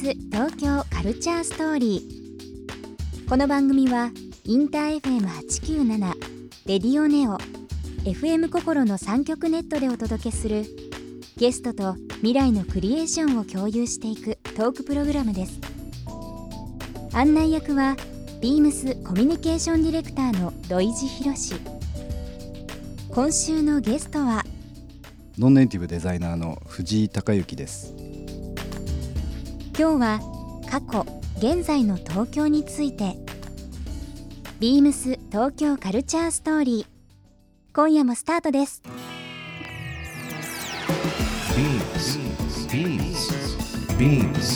[0.00, 3.28] ス東京カルチャーストーリー。
[3.28, 4.10] この番組は
[4.44, 6.14] インター FM897
[6.64, 7.36] レディオネオ
[8.04, 10.64] FM 心の3極ネットでお届けする
[11.36, 15.60] ゲストと未来のクリエーションを共有していくトークプログラムです。
[17.12, 17.94] 案内役は
[18.40, 21.36] ビームスコミュニケーションディレクターの土井地博。
[21.36, 21.56] 志
[23.10, 24.46] 今週のゲストは
[25.36, 28.09] ノンネイティブデザイナーの藤井孝之です。
[29.78, 30.20] 今日は
[30.68, 31.06] 過去
[31.38, 33.16] 現在の東京について
[34.58, 36.86] ビームス東京カルチャーストーリー
[37.74, 38.82] 今夜もスタートです
[42.70, 43.40] Beams.
[43.98, 44.50] Beams.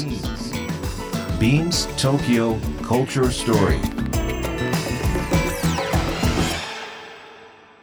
[1.38, 3.80] Beams Tokyo Culture Story.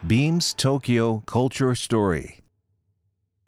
[0.06, 2.40] Beams Tokyo Culture Story.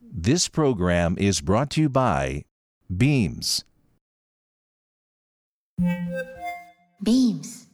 [0.01, 2.45] This program is brought to you by
[2.95, 3.64] Beams.
[7.05, 7.67] Beams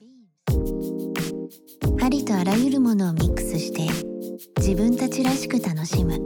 [2.03, 3.89] ありとあらゆるものをミックスして
[4.57, 6.19] 自分たちらしく楽しむ。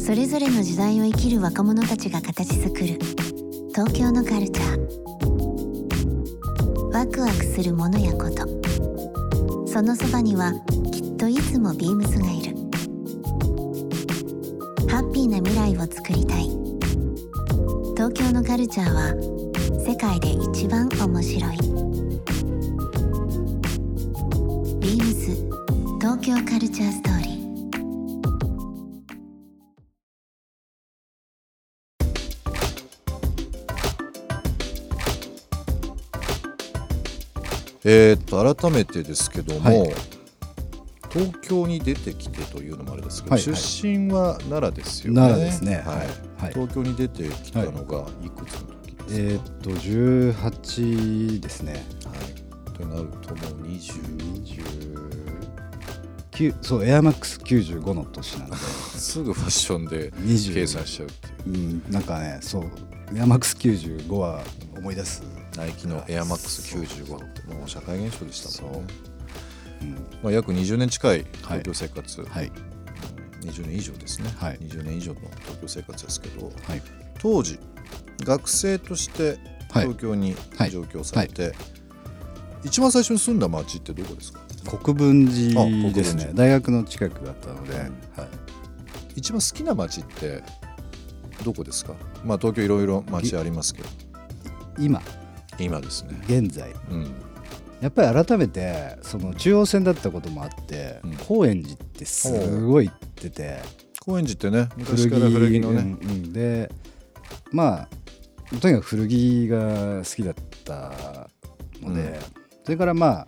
[0.00, 2.98] それぞれの時代を生きる若者たちが形作る。
[3.74, 4.78] 東京のカルチャー。
[6.92, 8.46] ワクワクするものやこと。
[9.66, 10.54] そのそばには
[10.90, 12.56] きっといつもビームスがいる。
[14.88, 16.48] ハッピーな未来をつくりたい。
[17.94, 19.37] 東京のカルチャーは
[19.88, 21.56] 世界で一番面白い。
[24.80, 25.34] ビームス
[25.98, 27.38] 東京カルチャーストーリー。
[37.86, 39.94] えー、っと改めてですけども、はい。
[41.10, 43.56] 東京に出てきてというのもあれですけど、はいはい。
[43.56, 45.20] 出身は奈良ですよね。
[45.22, 45.76] 奈良ですね。
[45.76, 45.84] はい。
[45.86, 45.96] はい。
[45.96, 46.04] は
[46.50, 46.52] い。
[46.52, 48.77] 東京に出てきたのがいくつの。
[49.10, 51.84] えーっと18ですね。
[52.04, 52.72] はい。
[52.78, 54.38] となるともう20
[56.30, 58.56] 9そうエアマックス95の年なんで。
[58.56, 61.82] すぐファッションで20計算しちゃうっていう。
[61.82, 62.70] うんなんかねそう
[63.14, 64.42] エアマックス95は
[64.76, 65.22] 思い出す。
[65.56, 68.94] ナイキのエアマックス95ってもう社会現象でしたもんね。
[69.82, 69.84] う。
[69.84, 69.94] ん。
[70.22, 72.52] まあ約20年近い東京生活、はい。
[73.42, 74.58] 20年以上ですね、はい。
[74.58, 76.82] 20年以上の東京生活ですけど、はい。
[77.20, 77.58] 当時
[78.24, 79.38] 学生として
[79.70, 79.82] はい。
[79.82, 81.52] 東京にはい上京されて、
[82.64, 84.40] 一番最初に住んだ町ってどこですか？
[84.78, 86.30] 国分寺ですね。
[86.34, 87.78] 大学の近くだったので、うん。
[87.78, 87.90] はい、
[89.14, 90.42] 一番好きな町って
[91.44, 91.94] どこですか？
[92.24, 93.88] まあ東京いろいろ町ありますけど。
[94.78, 95.02] 今。
[95.58, 96.18] 今ですね。
[96.26, 96.72] 現在。
[96.90, 97.14] うん。
[97.80, 101.16] やっぱり改めてその中央線だったこともあって、うん。
[101.26, 103.58] 高円寺ってすごい行ってて。
[104.00, 106.32] 高円寺ってね昔から古着のね、うんうん。
[106.32, 106.72] で
[107.52, 107.88] まあ
[108.60, 111.28] とにかく古着が好きだった
[111.82, 112.14] ので、うん。
[112.64, 113.26] それからまあ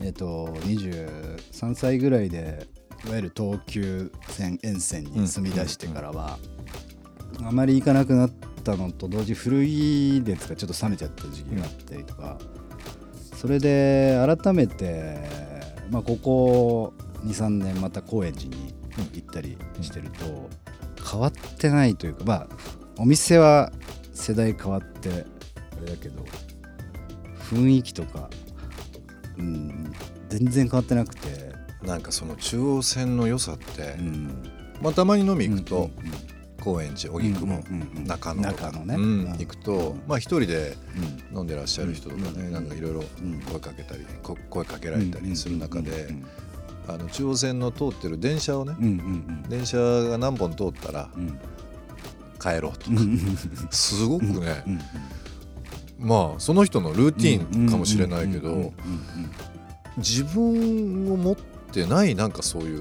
[0.00, 2.66] えっ、と23歳ぐらいで
[3.06, 6.38] いわゆる東急線沿線に住み出してからは、
[7.42, 8.30] あまり行かなくなっ
[8.62, 12.38] たのと同時に古着熱がちょっと冷めちゃった時期があったりとか、
[13.34, 15.18] それで改めて、
[15.90, 16.94] まあ、ここ
[17.24, 18.74] 23年また高円寺に
[19.14, 20.48] 行ったりしてると、
[21.10, 22.48] 変わってないというかまあ
[22.96, 23.70] お店は
[24.14, 26.24] 世代変わってあれだけど
[27.50, 28.30] 雰囲気とか、
[29.36, 29.92] うん、
[30.28, 31.52] 全然変わってなくて、
[31.82, 34.42] なんかその中央線の良さって、うん、
[34.80, 35.90] まあ、たまに飲み行くと、うんうん
[36.64, 38.94] 高円寺荻窪、うんうんうん中野とね。
[38.94, 39.30] うんうん。
[39.32, 40.74] 行くと、うんまあ一人で
[41.32, 41.38] うん。
[41.38, 43.40] 飲んでらっしゃる人とかね、うんなんかいろいろうん。
[43.42, 46.26] 声かけたり、こ声かけられたりする中で、うん
[46.86, 49.42] あの中央線の通ってる電車をね、うんうん。
[49.48, 51.38] 電車が何本通ったらうん
[52.54, 52.96] 帰ろうとか、
[53.70, 54.80] すごくね、うん
[55.96, 58.72] まあその人のルーティンかもしれないけど
[59.96, 62.74] 自分を持ってないなんかそうい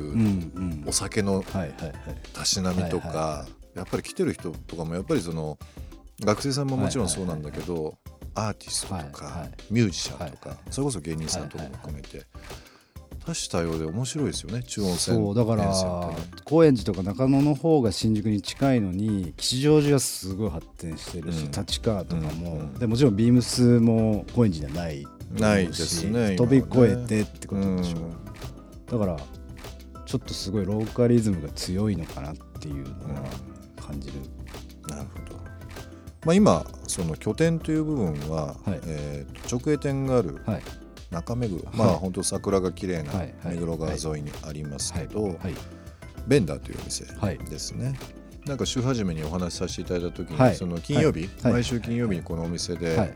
[0.83, 1.93] うお酒のはいはいはい。
[2.33, 3.01] たしなみとはいはい。
[3.01, 5.57] かはやっぱり来てる人とかもやっぱりその
[6.21, 7.95] 学生さんももちろんそうなんだけど
[8.35, 9.73] アーティストとはいはかい。
[9.73, 12.23] ミュージシャンとかはいはいそれこそ芸人さんとかも含めて
[13.25, 14.63] 多種多様で面白いですよね。
[14.63, 15.73] 中央線そうだから
[16.43, 21.51] 高円寺とか中野の方が新宿に近いのに吉祥寺はすごい発展してるし、うん。
[21.51, 29.17] 立川とかも、うんでもちろんビームスも高円寺にはないないですね飛び越えてってことでしょ、だから
[30.05, 33.23] ちょっとすごいローカリズムが強いのかなっていうのは
[33.81, 34.15] 感じる、
[34.89, 35.37] なるほど、
[36.25, 38.79] まあ、今その拠点という部分は、はい。
[38.85, 40.61] えーと直営店があるはい
[41.13, 41.75] 中目黒、はい。
[41.75, 43.13] まあ本当桜が綺麗な
[43.45, 45.35] 目黒川沿いにありますけど、はい
[46.27, 47.37] ベンダーというお店はい。
[47.37, 47.93] ですね、
[48.45, 50.55] なんか週初めにお話しさせていただいた時に、はい。
[50.55, 51.53] その金曜日、はい。
[51.53, 53.13] 毎週金曜日にこのお店で、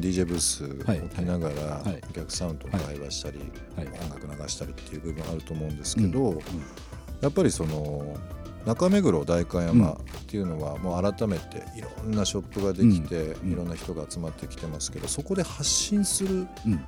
[0.00, 2.00] DJ ブースを置きながらはい。
[2.10, 3.38] お客さんと会話したり、
[3.76, 3.86] はい。
[3.86, 6.42] 音楽流したりっていう部分あると思うんですけど、
[7.20, 8.14] やっぱりその
[8.66, 9.96] 中目黒代官山っ
[10.26, 13.52] ていうのはもう改めていろんなショップができて、うん。
[13.52, 16.84] いろんな人が集まってきてますけどそこで発信するうん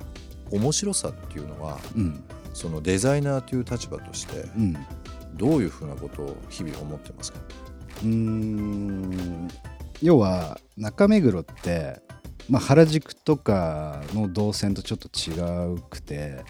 [0.51, 2.23] 面白さっていうのはうん。
[2.53, 4.75] そのデザイナーという立場としてうん。
[5.35, 7.39] どういうふうなことを日々思ってますか、
[8.03, 9.47] うーん。
[10.01, 12.01] 要は中目黒って、
[12.49, 16.43] まあ、原宿とかの動線とちょっと違うくて、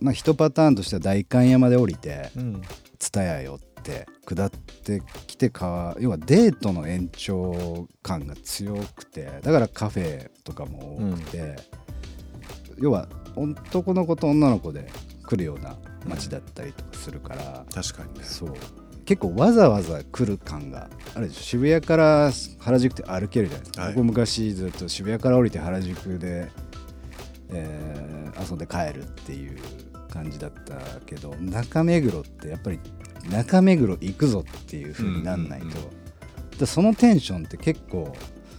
[0.00, 2.62] まあ、一パターンとしては代官山で降りてうん。
[2.98, 11.56] 蔦屋寄って下ってきてか要はデートの延長感が強くてだからカフェとかも多くて、
[12.78, 14.90] 要は男の子と女の子で
[15.24, 15.76] 来るような
[16.06, 18.24] 街だったりとかするから、確かにね。
[18.24, 18.54] そう。
[19.04, 21.40] 結構わざわざ来る感があるでしょ。
[21.42, 23.94] 渋谷から原宿って歩けるじゃないですか、はい。
[23.94, 26.50] 僕昔ずっと渋谷から降りて原宿で、
[27.50, 29.56] えー遊んで帰るっていう
[30.10, 30.74] 感じだった
[31.06, 32.78] けど中目黒ってやっぱり
[33.30, 35.78] 中目黒行くぞっていう風になんないと、うんうん
[36.52, 36.58] うん。
[36.58, 38.14] でそのテンションって結構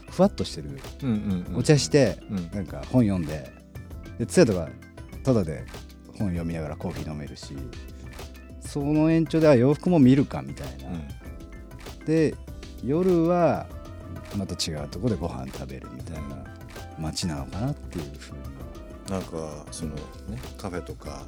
[0.09, 0.69] ふわっとしてる
[1.03, 2.51] うんうんうんお茶して、うん。
[2.51, 3.51] なんか本読んで
[4.17, 4.69] で通夜とか
[5.23, 5.65] ただで
[6.17, 7.55] 本読みながらコーヒー飲めるし
[8.61, 10.89] その延長では洋服も見るかみたいな、
[12.05, 12.35] で
[12.83, 13.65] 夜は
[14.35, 16.43] また違うところでご飯食べるみたいな
[16.99, 18.39] 街なのかなっていうふうに。
[19.09, 20.01] なんかそのね
[20.57, 21.25] カフェとかは、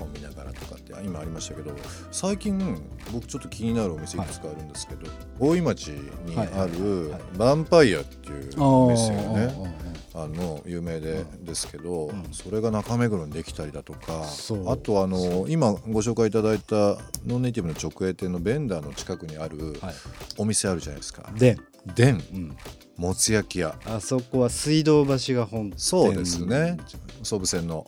[0.00, 1.72] 本見ながらとかって今ありましたけど
[2.10, 2.80] 最近
[3.12, 5.06] 僕ちょっと気になるお店いくつかあるんですけど、
[5.38, 12.24] 大井町にあるはいヴァンパイアっていうお店がねねあの有名でですけど、うん。
[12.32, 14.24] それが中目黒にできたりだとか
[14.66, 19.94] あとあの今ご紹介いただいたノンネイティブの直営店のベンダーの近くにあるはい。
[20.36, 21.30] お店あるじゃないですか。
[21.34, 21.56] で、
[21.94, 22.16] でん。
[22.16, 22.56] うん、
[22.96, 23.78] もつ焼き屋。
[23.86, 26.76] あそこは水道橋が本店そうですね。
[27.22, 27.86] 総武線の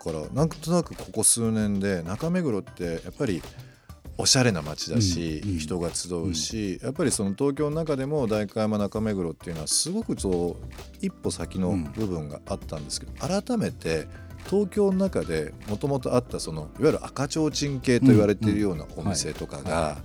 [0.00, 3.42] からなんとなくここ数年で中目黒ってやっぱり
[4.16, 14.08] おしゃれな街だし、うんうん人が集うし、やっぱりその東京の中でも代官山中目黒っていうのはすごくそう一歩先の部分があったんですけど、改めて
[14.46, 19.96] 東京の中でもともとあったそのいわゆる赤ちょうちん系と言われているようなお店とかはが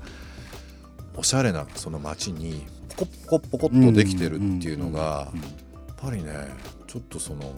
[1.16, 2.66] おしゃれなその街に
[2.98, 5.42] ポコポコポコっとできてるっていうのがうん。
[5.42, 6.32] やっぱりね
[6.88, 7.54] ちょっとその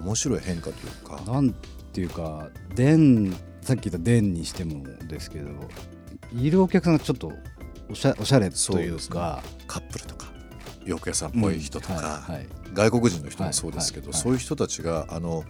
[0.00, 1.32] 面白い変化というか。
[1.32, 1.54] なん
[1.92, 5.50] ていうか電さっき言った電にしてもですけど
[6.32, 7.32] いるお客さんがちょっと
[7.90, 9.42] おしゃおしゃれというか。
[9.66, 10.32] カップルとか
[10.84, 12.46] 洋服屋さんっぽい人とか、うんはいはい。
[12.72, 15.44] 外国人の人もそうですけど、はいはいそういう人たちがあの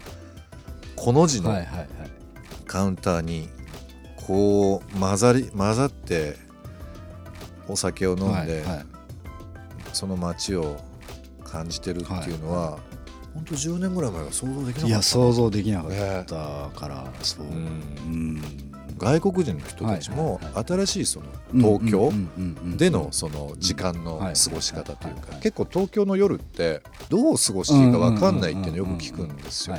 [0.97, 1.89] この字のはいはいはい。
[2.67, 3.49] カウンターに
[4.27, 6.37] こう混ざり混ざって
[7.69, 8.87] お酒を飲んで、はいはい。
[9.93, 10.79] その街を
[11.44, 12.79] 感じてるっていうのは、
[13.34, 14.87] 本当10年ぐらい前は想像できなかった。
[14.87, 18.37] いや想像できなかったから、そう、ううん。
[18.37, 18.43] ん
[18.99, 22.12] 外国人の人たちも新しいその東京、
[22.76, 29.76] でのその時間のはい過ごし方というか結構東京の夜ってどう過ごしていいか分かんないっていうのよく聞くんですよ。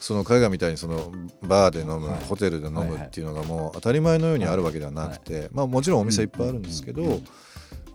[0.00, 7.20] その海外みたいにそのバーで飲む、はいホテルで飲むっていうのがもう当たり前のようにあるわけではなくて、まあ、もちろんお店いっぱいあるんですけど、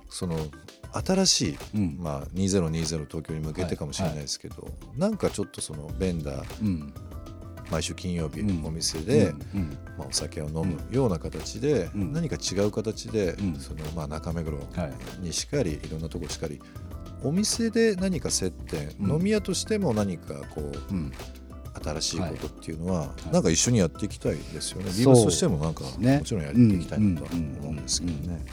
[0.09, 0.37] その
[1.03, 1.97] 新しい、うん。
[1.99, 6.93] まあ、2020東京に向けてかもしれないですけど、なんかちょっとそのベンダーうん。
[7.71, 8.65] 毎週金曜日うん。
[8.65, 9.39] お店で、うん。
[9.55, 9.77] うん。
[9.97, 12.13] まあ、お酒を飲むような形で、うん。
[12.13, 13.55] 何か違う形で、うん。
[13.55, 14.93] そのまあ、中目黒はい。
[15.21, 16.61] にしかりいろんなとこしかり
[17.23, 19.11] お店で何か接点、うん。
[19.13, 21.11] 飲み屋としても何かこううん。
[21.83, 23.33] 新しいことっていうのは、い。
[23.33, 24.85] なんか一緒にやっていきたいですよね。
[24.97, 28.45] ビームスとしてもなんか、ねもちろんやっていきたいなとは思うんですけどね。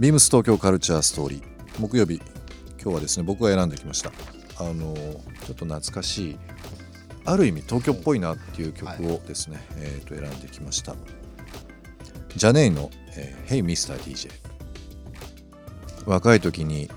[0.00, 1.42] ビームス東京カルチャーストーリー。
[1.80, 2.22] 木曜日。
[2.80, 4.12] 今日はですね僕が選んできました。
[4.60, 6.38] あのちょっと懐かしい
[7.24, 10.94] ある意味東京っぽいなっていう曲をですね、えー、と選んできました。
[12.36, 13.98] ジャネイの「えー Hey Mr.
[13.98, 14.30] DJ」
[16.06, 16.88] 若い時に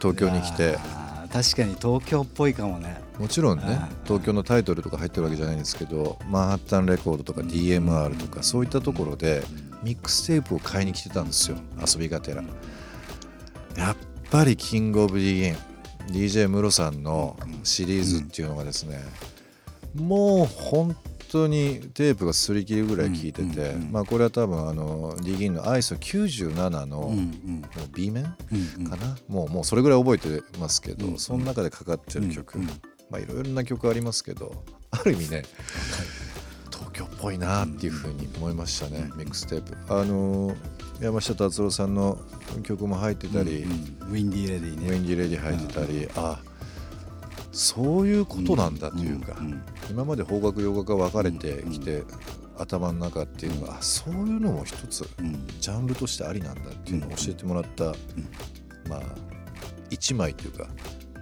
[0.00, 0.76] 東京に来て。
[1.32, 3.00] 確かに東京っぽいかもね。
[3.18, 9.44] もちろんね東京のタイトルとか入ってるわけじゃないんですけどマンハッタンレコードとか DMR とかそういったところで
[9.84, 12.42] ミックステープを買いに来てたんですよ遊びがてら。
[13.76, 13.96] やっ
[14.30, 15.58] ぱりキングオブ d n
[16.08, 19.00] DJ ムロさんのシリーズっていうのがですね
[19.94, 20.96] もう本
[21.30, 27.62] 当にテープが擦り切るぐらい聴いててうんうんうんまあこれは多分あの d ギンの ISO97 のうんうもうん。
[27.94, 28.90] B 面うんうん。
[28.90, 32.68] かなもうもうそれぐらい覚えてますけど、うんその中でかかってる曲、うんうん
[33.10, 35.42] まあいろいろな曲ありますけどある意味ね
[37.24, 39.76] ぽぽいなっていうふうに思いましたね、ミックステープ。
[39.88, 40.56] あのー
[41.00, 42.18] 山下達郎さんの
[42.62, 44.12] 曲も入ってたり、うんうん。
[44.12, 44.88] ウィンディーレディね。
[44.88, 46.40] ウィンディレディ入ってたり、あ
[47.50, 52.04] そういうことなんだというか、んん今まで邦楽洋楽が分かれてきて、
[52.58, 55.46] 頭の中っていうのがあそういうのも一つうん。
[55.60, 57.86] ジャンルとしてありなんだっていうのを教えてもらった、
[58.88, 59.00] まあ
[59.90, 60.68] 1枚というか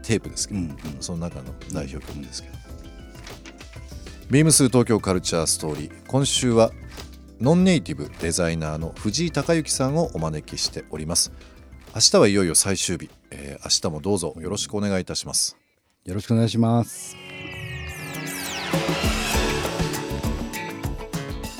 [0.02, 0.76] テープですけど、うんうん。
[1.00, 2.61] その中の代表曲ですけど、
[4.32, 6.06] ビームス東京カルチャーストーリー。
[6.06, 6.72] 今週は
[7.38, 11.32] ノンネイティブデザイナーの藤井孝之さんをお招きしております。
[11.94, 15.58] 明日はいよいよ最終日、えー明日もどうぞよろしくお願いいたします。
[16.06, 17.14] よろしくお願いします。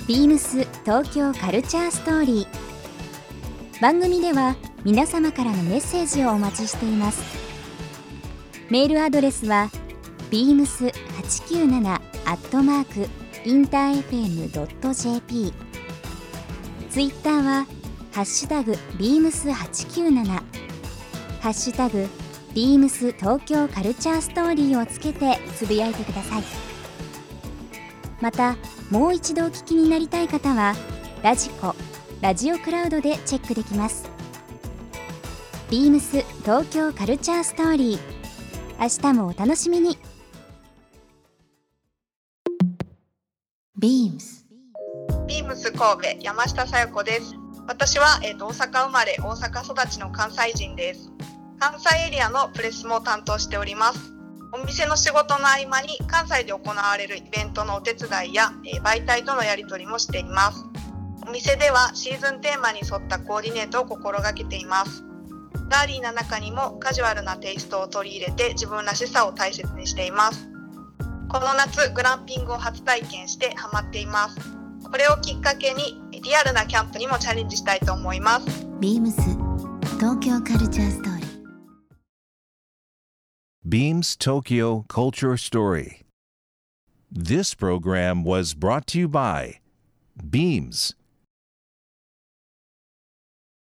[0.09, 3.81] ビームス東京カルチャーストーリー。
[3.83, 7.23] 番組では皆様からのメッセージをお待ちしています。
[8.71, 9.71] メールアドレスは
[10.31, 13.09] beams897 アットマーク
[13.45, 15.53] インター FM.jp
[16.91, 17.67] ツイッターは
[18.13, 20.43] ハッシュタグ beams897 ハ
[21.49, 22.07] ッシュタグ
[22.55, 26.43] ビームス東京カルチャーストーリーをつけてつぶやいてください。
[28.21, 28.57] また
[28.91, 30.75] もう一度お聞きになりたい方は
[31.23, 31.75] ラジコ
[32.21, 34.05] ラジオクラウドでチェックできます。
[35.71, 37.99] ビームス東京カルチャーストーリー。
[38.79, 39.97] 明日もお楽しみに。
[45.53, 47.35] ムス神戸山下さよ子です。
[47.67, 51.13] 私は、えー、と大阪生まれ大阪育ちの関西人です。
[51.61, 54.15] 関西エリアのプレスも担当しております。
[54.51, 60.65] お店の仕事の合間に関西で行われるイベントのお手伝いや、えー媒体とのやり取りもしています。
[61.29, 65.05] お店ではシーズンテーマに沿ったコーディネートを心がけています。
[65.69, 70.49] ガーリーな中にもカジュアルなテイストを取り入れて自分らしさを大切にしています。
[71.29, 74.62] この夏グランピングを初体験してハマっています。
[74.85, 78.67] これをきっかけにリアルなキャンプにもチャレンジしたいと思います。
[78.81, 79.21] ビームス
[79.99, 81.33] 東京カルチャーストーリー
[83.65, 86.03] Beams Tokyo Culture Story.
[87.11, 89.61] This program was brought to you by
[90.29, 90.95] Beams.